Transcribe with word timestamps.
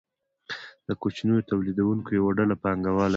د 0.87 0.89
کوچنیو 1.01 1.47
تولیدونکو 1.49 2.09
یوه 2.19 2.31
ډله 2.37 2.55
پانګواله 2.63 3.07
شوه. 3.07 3.09